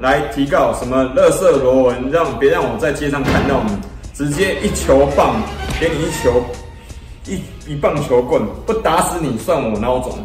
[0.00, 3.76] 来提告什么垃圾罗文，让别让我在街上看到你，
[4.14, 5.36] 直接一球棒
[5.78, 6.42] 给你一球
[7.26, 10.18] 一一棒球棍，不打死你算我孬种。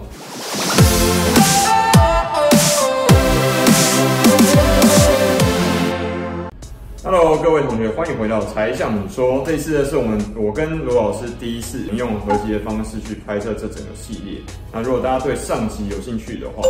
[7.09, 9.41] Hello，各位同学，欢迎回到柴 Sean 你说。
[9.45, 14.41] 这次呢是我们我跟罗老师第一次用合集的方式去拍摄这整个系列。
[14.73, 16.61] 那如果大家对上集有兴趣的话，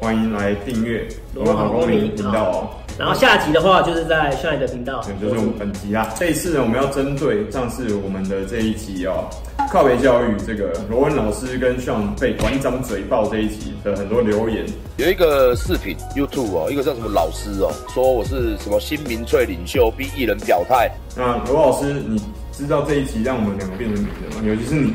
[0.00, 2.85] 欢迎来订阅罗文好公民频道哦。
[2.98, 6.08] 然后下集的话就是在 Sean 的频道，对，就是我们本集啊。
[6.18, 9.28] 这一次呢，我们要针对上次我们的这一集哦。
[9.70, 14.64] 靠北教育这个罗文老师跟 Sean 被馆长嘴爆这一集的很多留言，
[14.96, 20.90] 有一个视频 YouTube 哦，一个叫什么老师哦，说我是什么新民粹领袖，逼艺人表态。
[21.16, 22.18] 那罗老师，你
[22.52, 24.42] 知道这一集让我们两个变成名人吗？
[24.48, 24.94] 尤其是你，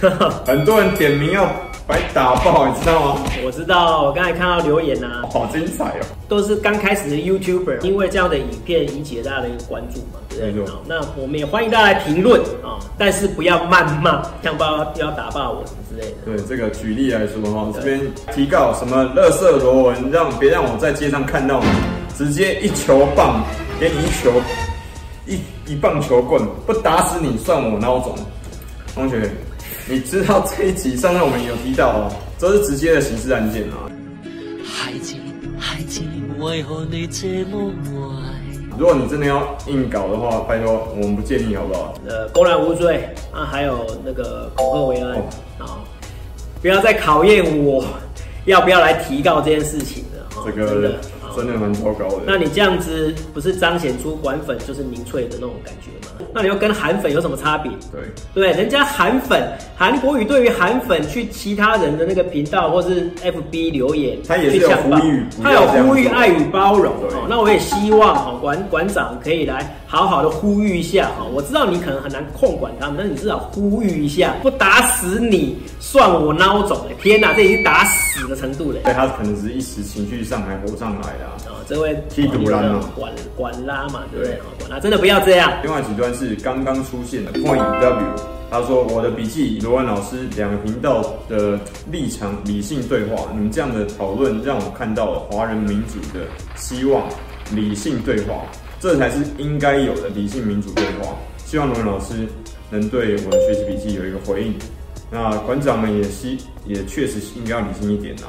[0.46, 1.52] 很多人点名要。
[1.86, 3.22] 白打爆，你知道吗？
[3.44, 6.04] 我知道，我刚才看到留言啊，好精彩哦！
[6.28, 10.66] 都是刚开始的 YouTuber，因为这样的影片引起了大家的一个关注嘛，对不对？
[10.66, 16.16] 好，那我们也欢迎大家来评论啊，但是不要谩骂，像不要要打爆我什么之类的。
[16.24, 18.00] 对，这个举例来说哈，这边
[18.32, 21.66] 提告什么垃圾罗文，让别让我在街上看到你，
[22.16, 23.42] 直接一球棒
[23.80, 24.30] 给你一球
[25.26, 25.40] 一
[25.72, 28.14] 一棒球棍，不打死你算我孬种，
[28.94, 29.28] 同学。
[29.88, 33.90] 你知道这一集上面我们有提到哦，这是直接的刑事案件啊。
[34.64, 35.14] 孩子，
[35.58, 36.00] 孩子，
[36.38, 37.90] 为何你这么坏？
[38.78, 41.94] 如果你真的要硬搞的话，拜托我们不建议，好不好？
[42.08, 45.10] 呃，公然无罪啊，还有那个恐吓为安
[45.58, 45.82] 啊，
[46.62, 47.84] 不要再考验我
[48.44, 50.44] 要不要来提告这件事情了。
[50.44, 50.94] 这个。
[51.34, 52.24] 真的蛮糟糕的。
[52.26, 56.11] 那你这样子不是彰显出管粉就是民粹的那种感觉吗？
[56.34, 57.70] 那你又跟韩粉有什么差别？
[57.90, 58.00] 对
[58.34, 59.42] 对，人家韩粉
[59.76, 66.92] 韩国语对于韩粉去其他人的那个频道或是 FB 留言，他也是有呼吁，他有呼吁爱与包容。
[66.94, 71.24] 哦，那我也希望哦，馆馆长可以来好好的呼吁一下哈。
[71.32, 76.78] 我知道你可能很难控管他们，但是你至少呼吁一下，不打死你算我孬种。
[77.02, 78.78] 天哪，这已经打死的程度了。
[78.84, 81.24] 对，他可能只是一时情绪上来火上来的。
[81.50, 84.38] 啊，这位踢独拉嘛，管管拉嘛，对不对？
[84.58, 85.52] 管拉真的不要这样。
[85.62, 88.16] 另外几段是刚刚出现的 Point W，
[88.50, 91.58] 他说我的笔记罗文老师两个频道的
[91.90, 97.08] 立场理性对话，你们这样的讨论让我看到了华人民主的希望，
[97.54, 98.44] 理性对话，
[98.80, 101.16] 这才是应该有的理性民主对话。
[101.44, 102.26] 希望罗文老师
[102.70, 104.54] 能对我的学习笔记有一个回应。
[105.10, 108.22] 那馆长们也希也确实应该要理性一点呐。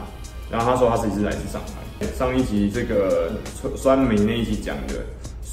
[0.51, 2.05] 然后他说他自己是来自上海。
[2.17, 3.31] 上一集这个
[3.77, 4.95] 酸梅那一集讲的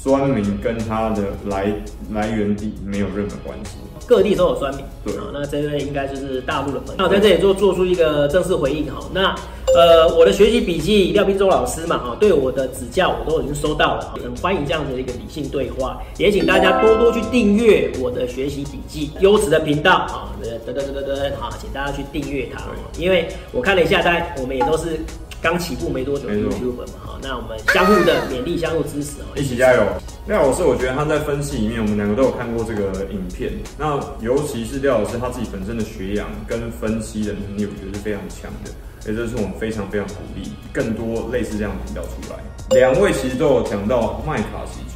[0.03, 1.71] 酸民跟他的来
[2.11, 4.83] 来源地没有任何关系，各地都有酸民。
[5.05, 6.95] 对，那这位应该就是大陆的朋友。
[6.97, 8.99] 那我在这里做做出一个正式回应哈。
[9.13, 9.35] 那
[9.75, 22.59] 呃，我的学习笔记廖斌洲老师嘛哈，对我的指教我都已经收到了，很欢迎这样子的一个理性对话，也请大家多多去订阅我的学习笔记优质的频道啊，得得得得得啊，请大家去订阅它，
[22.97, 24.99] 因为我看了一下，大家我们也都是。
[25.41, 29.81] 刚起步没多久，YouTube 嘛，哈，那我们相互的勉励，相互支持哦，一起加油。
[30.27, 33.51] 廖老师，我觉得他在分析里面，我们两个都有看过这个影片。
[33.75, 38.71] 那尤其是廖老师他自己本身的学养跟分析的能力，我觉得是非常强的，
[39.09, 42.37] 也就是我们非常非常鼓励更多类似这样的频道出来。
[42.77, 44.90] 两位其实都有讲到麦卡锡。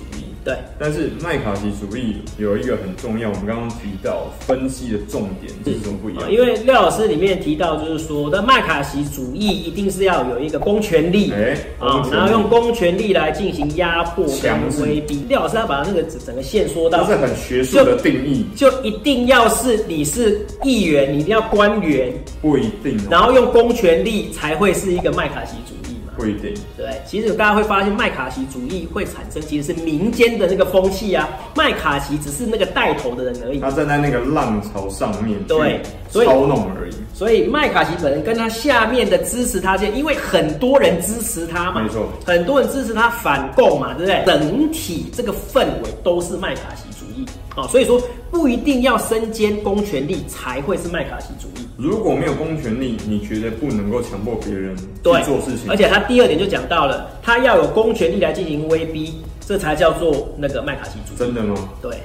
[0.46, 6.32] 对，但是麦卡锡主义有一个很重要，我们刚刚提到分析的重点是什么不一样？
[6.32, 15.26] 因为廖老师里面提到，就是说的麦卡锡主义一定是要有一个公权力，哎，啊，然后用公权力来进行压迫、强威逼。
[15.28, 25.85] 廖老师要把那个整个线说到，这是很学术的定义，就一定要是你是议员，你一定要官员，不一定，然后用公权力才会是一个麦卡锡主义。
[26.16, 31.28] 不一定，对，其实大家会发现麦卡锡主义会产生，其实是民间的那个风气啊。
[31.56, 36.94] 麦卡锡只是那个带头的人而已，他站在那个浪潮上面，对，操弄而已。
[37.14, 44.24] 所以麦卡锡本人跟他下面的支持他，因为很多人支持他嘛，没错，很多人支持他反共嘛，对不对？
[44.26, 47.26] 整体这个氛围都是麦卡锡主义
[47.56, 48.02] 啊，所以说
[48.36, 51.66] 不一定要身兼公权力才会是麦卡锡主义。
[51.78, 55.70] 如果没有公权力，你觉得不能够强迫别人去做事情？
[55.70, 61.18] 而且他第二点就讲到了，他要有公权力来进行威逼，这才叫做那个麦卡锡主义。
[61.18, 61.56] 真的吗？
[61.82, 61.96] 对，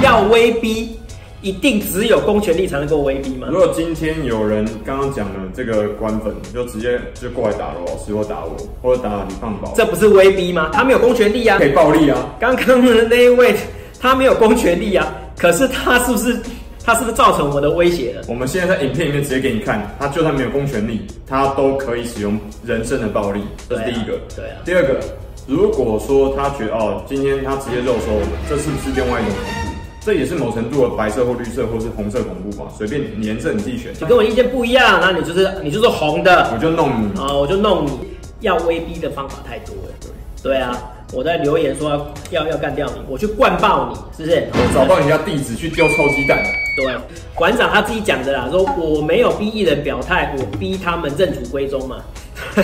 [0.00, 0.96] 要威逼，
[1.42, 3.48] 一定只有公权力才能够威逼吗？
[3.50, 10.70] 如果今天有人刚刚讲了这个官粉，就直接就过来打罗老师，或打我，或者打李胖宝，这不是威逼吗？
[10.72, 12.32] 他没有公权力啊，可以暴力啊。
[12.38, 13.56] 刚刚的那一位，
[14.00, 16.38] 他没有公权力啊，可是他是不是？
[16.86, 18.20] 他是不是造成我们的威胁了？
[18.28, 24.20] 我们现在在影片里面直接给你看，他就算没有公权力，他都可以使用人身的暴力，这是第一个。
[24.36, 24.60] 对啊。
[24.66, 25.00] 第二个，
[25.46, 28.20] 如果说他觉得哦，今天他直接肉搜，
[28.50, 29.78] 这是不是另外一种恐怖？
[30.04, 32.70] 这也是某程度的白色或绿色或是红色恐怖吧？
[32.76, 33.90] 随便颜色你自己选。
[33.98, 37.92] 你跟我意见不一样，那你就是你就是红的，我就弄你啊、哦，我就弄你。
[38.40, 39.94] 要威逼的方法太多了。
[40.02, 40.10] 对
[40.44, 40.78] 对啊，
[41.10, 41.88] 我在留言说
[42.30, 44.46] 要要要干掉你，我去灌爆你，是不是？
[44.52, 46.38] 我找到人家地址去丢臭鸡蛋。
[46.76, 46.94] 对，
[47.34, 51.96] 馆长他自己讲的啦，说我没有逼艺人表态，我逼他们认祖归宗嘛，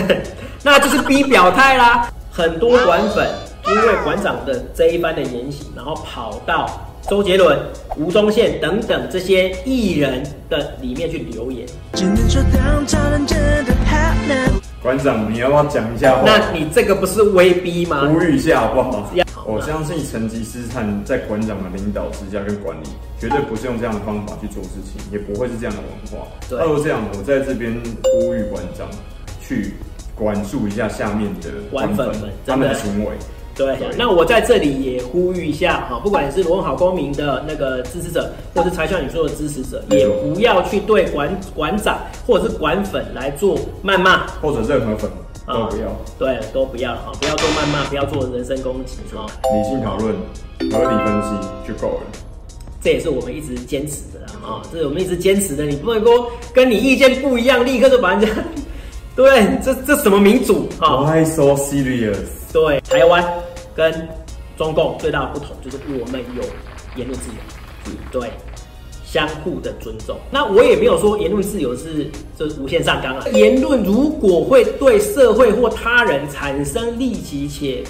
[0.61, 2.07] 那就是逼表态啦。
[2.31, 3.27] 很多馆粉
[3.67, 7.57] 因为馆长的这一番的言行，然后跑到周杰伦、
[7.97, 11.65] 吴宗宪等等这些艺人的里面去留言。
[14.81, 16.23] 馆长，你要不要讲一下话？
[16.25, 18.07] 那你这个不是威逼吗？
[18.07, 19.11] 呼吁一下好不好？
[19.45, 22.87] 我相信成吉思汗在馆长的领导之下跟管理，
[23.19, 25.89] 绝对不是用这样的方法去做事情，也不会是这样的文
[26.19, 26.27] 化。
[26.49, 27.71] 对，那如果这样，我在这边
[28.03, 28.87] 呼吁馆长
[29.39, 29.73] 去
[30.15, 33.11] 管束一下下面的馆粉们他们的行为。
[33.55, 45.11] 对，那我在这里也呼吁一下哈，不管你是罗文好公民的那个支持者，或是柴 Sean 你说的支持者，也不要去对馆馆长或者是馆粉来做谩骂，或者任何粉
[45.45, 50.15] 都不要，对，都不要哈，不要做谩骂，不要做人身攻击哈，理性讨论，
[50.71, 52.03] 合理分析就够了。
[52.83, 58.27] 这也是我们一直坚持的啦，啊，这是我们一直坚持的，你不能说跟你意见不一样，立刻就把人家，
[59.15, 62.15] 对，这这什么民主啊？Why so serious？
[62.53, 63.23] 对，台湾
[63.75, 64.07] 跟
[64.57, 66.43] 中共最大的不同就是我们有
[66.95, 68.31] 言论自由，对，
[69.03, 70.17] 相互的尊重。
[70.31, 73.25] 那我也没有说言论自由是就是无限上纲啊。
[73.33, 77.83] 言论如果会对社会或他人产生利己且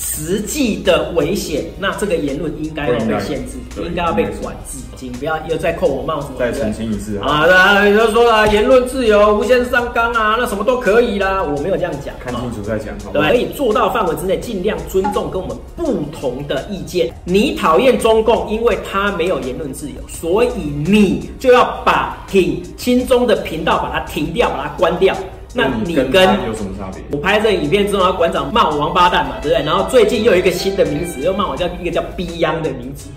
[0.00, 4.78] 实际的危险，那这个言论应该要被限制，应该要被管制。
[4.96, 6.28] 请不要又再扣我帽子。
[6.38, 7.46] 再澄清一次啊！
[7.46, 11.42] 啊，你就说了言论自由无限上纲啊，那什么都可以啦。
[11.42, 12.96] 我没有这样讲，看清楚再讲。
[13.12, 17.12] 对，可以做到范围之内，尽量尊重跟我们不同的意见。
[17.24, 20.48] 你讨厌中共，因为他没有言论自由，所以
[20.86, 25.16] 你就要把挺亲中的频道把它停掉，把它关掉。
[25.54, 27.02] 那你跟有什么差别？
[27.10, 29.64] 我拍这个影片之后，馆长骂我王八蛋嘛，对不对？
[29.64, 33.08] 然后最近又有一个新的名词，又骂我叫一个叫逼央的名字，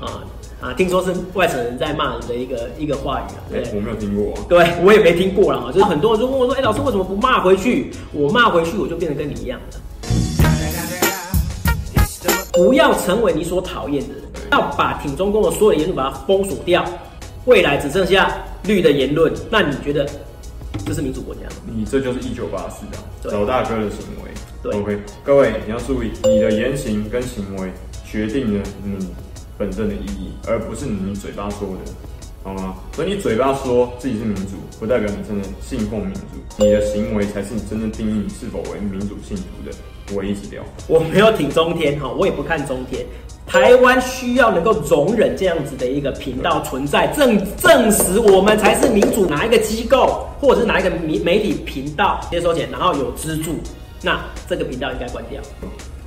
[0.00, 0.24] 啊。
[0.60, 7.90] 啊，听说是外省人在骂人的一个一个话语啊，对，我没有听过，对我也没听过了哈，就是很多人就问我说，哎，老师为什么不骂回去？
[8.14, 9.76] 我骂回去，我就变得跟你一样了。
[12.54, 14.22] 不要成为你所讨厌的人，
[14.52, 16.82] 要把挺中共的所有言论把它封锁掉，
[17.44, 20.08] 未来只剩下绿的言论，那你觉得
[20.84, 21.42] 这是民主国家？
[21.66, 24.30] 你这就是一九八四啊，老大哥的行为。
[24.62, 27.70] 对，OK，各位你要注意，你的言行跟行为
[28.04, 29.08] 决定了你。
[29.56, 31.92] 本身的意义，而不是你嘴巴说的，
[32.42, 32.74] 好吗？
[32.92, 36.20] 所以你嘴巴说自己是民主，不代表你真的信奉民主，
[36.56, 40.60] 你的行为才是你真正定义你是否为民主信徒的唯一指标。
[40.88, 43.06] 我没有挺中天哈，我也不看中天。
[43.46, 49.26] 台湾需要能够容忍这样子的一个频道存在，证证实我们才是民主。
[49.26, 53.54] 哪一个机构或者是哪一个媒媒体频道接收钱，然后有资助，
[54.02, 55.40] 那这个频道应该关掉。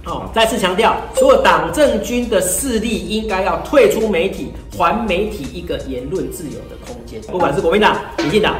[0.04, 7.22] 好，再次强调，所有党政军的势力应该要退出媒体，还媒体一个言论自由的空间。
[7.24, 8.56] 不管是国民党、民进党、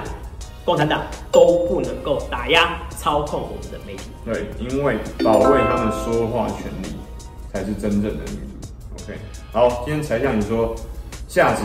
[0.66, 1.02] 共产党，
[1.32, 4.10] 都不能够打压、操控我们的媒体。
[4.26, 6.96] 对，因为保卫他们说话权利，
[7.54, 8.47] 才是真正的民
[9.08, 9.14] 主。
[9.14, 9.20] OK，
[9.54, 10.76] 好，今天才向你说
[11.28, 11.64] 下集。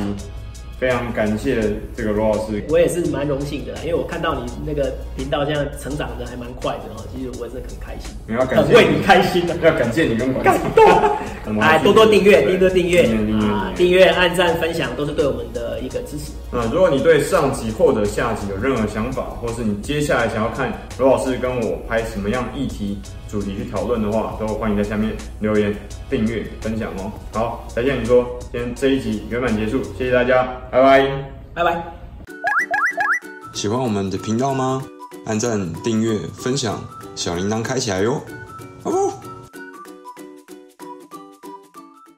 [0.78, 1.62] 非常感谢
[1.96, 10.84] 这个罗老师，我也是蛮荣幸的，因为我看到你那个频道现在成长的还蛮快的哦，其实我也是很开心，你要感谢很为你开心的，要感谢你跟感动，
[11.56, 13.04] 来，多多订阅，多多订阅。
[13.46, 16.32] 啊，订阅、按赞、分享都是对我们的一个支持。
[16.52, 22.98] 嗯，如果你对上集或者下集有任何想法，或是你接下来想要看罗老师跟我拍什么样议题
[23.28, 25.74] 主题去讨论的话，都欢迎在下面留言、
[26.08, 27.10] 订阅、分享哦。
[27.32, 31.82] 好，再见，你说，今天这一集圆满结束，谢谢大家，拜拜，拜拜。
[33.52, 34.82] 喜欢我们的频道吗？
[35.26, 36.82] 按赞、订阅、分享，
[37.14, 38.20] 小铃铛开起来哟。
[38.84, 39.12] 哦